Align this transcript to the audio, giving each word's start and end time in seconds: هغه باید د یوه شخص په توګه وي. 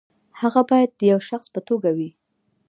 هغه 0.41 0.61
باید 0.69 0.91
د 0.93 1.01
یوه 1.11 1.23
شخص 1.29 1.47
په 1.55 1.59
توګه 1.67 1.89
وي. 1.97 2.09